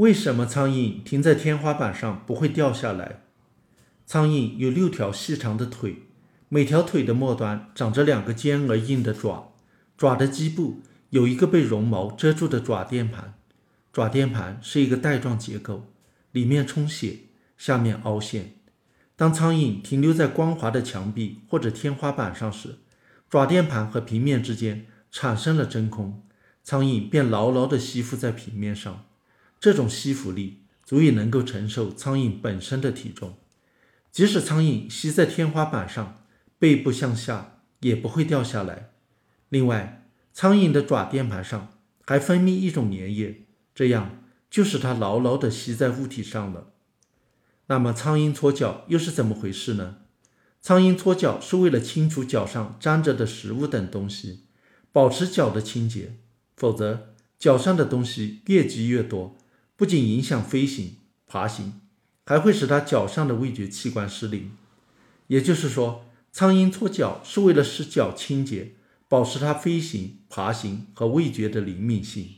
[0.00, 3.20] 为什么苍蝇停在天花板上不会掉下来？
[4.06, 6.04] 苍蝇有六条细长的腿，
[6.48, 9.52] 每条腿的末端长着两个尖而硬的爪，
[9.98, 13.34] 爪的基部有一个被绒毛遮住的爪垫盘，
[13.92, 15.92] 爪垫盘是一个带状结构，
[16.32, 17.18] 里面充血，
[17.58, 18.54] 下面凹陷。
[19.16, 22.78] 当苍蝇停留在光滑的墙壁或者天花板上时，
[23.28, 26.22] 爪垫盘和平面之间产生了真空，
[26.64, 29.04] 苍蝇便牢牢地吸附在平面上。
[29.60, 33.36] 这种吸附力足以能够承受苍蝇本身的体重。
[34.10, 36.24] 即使苍蝇吸在天花板上，
[36.58, 38.90] 背部向下也不会掉下来。
[39.50, 46.72] 另外，苍蝇的爪垫盘上还分泌一种粘液，这样就使它牢牢地吸在物体上了。
[47.66, 49.98] 那么，苍蝇搓脚又是怎么回事呢？
[50.60, 54.46] 苍蝇搓脚是为了清除脚上粘着的食物等东西，
[54.90, 56.16] 保持脚的清洁。
[56.56, 59.38] 否则，脚上的东西越积越多，
[59.80, 61.80] 不仅影响飞行、爬行。
[62.26, 64.52] 还会使它脚上的味觉器官失灵，
[65.28, 68.74] 也就是说，苍蝇搓脚是为了使脚清洁，
[69.08, 72.28] 保持它飞行、爬行和味觉的灵敏性。